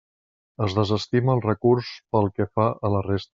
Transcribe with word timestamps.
Es 0.67 0.73
desestima 0.77 1.35
el 1.37 1.43
recurs 1.45 1.91
pel 2.17 2.31
que 2.39 2.49
fa 2.57 2.67
a 2.91 2.93
la 2.97 3.05
resta. 3.11 3.29